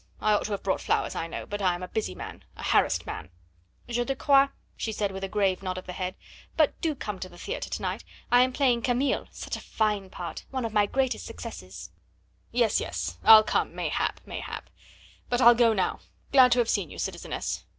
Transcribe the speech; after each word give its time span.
I 0.19 0.33
ought 0.33 0.45
to 0.45 0.51
have 0.53 0.63
brought 0.63 0.81
flowers, 0.81 1.13
I 1.13 1.27
know; 1.27 1.45
but 1.45 1.61
I 1.61 1.75
am 1.75 1.83
a 1.83 1.87
busy 1.87 2.15
man 2.15 2.43
a 2.57 2.63
harassed 2.63 3.05
man." 3.05 3.29
"Je 3.87 4.03
te 4.03 4.15
crois," 4.15 4.47
she 4.75 4.91
said 4.91 5.11
with 5.11 5.23
a 5.23 5.27
grave 5.29 5.61
nod 5.61 5.77
of 5.77 5.85
the 5.85 5.93
head; 5.93 6.15
"but 6.57 6.73
do 6.81 6.95
come 6.95 7.19
to 7.19 7.29
the 7.29 7.37
theatre 7.37 7.69
to 7.69 7.81
night. 7.83 8.03
I 8.31 8.41
am 8.41 8.51
playing 8.51 8.81
Camille 8.81 9.27
such 9.29 9.55
a 9.55 9.59
fine 9.61 10.09
part! 10.09 10.43
one 10.49 10.65
of 10.65 10.73
my 10.73 10.87
greatest 10.87 11.27
successes." 11.27 11.91
"Yes, 12.51 12.79
yes, 12.81 13.19
I'll 13.23 13.43
come 13.43 13.75
mayhap, 13.75 14.21
mayhap 14.25 14.71
but 15.29 15.39
I'll 15.39 15.53
go 15.53 15.71
now 15.71 15.99
glad 16.31 16.53
to 16.53 16.57
have 16.57 16.67
seen 16.69 16.89
you, 16.89 16.97
citizeness. 16.97 17.63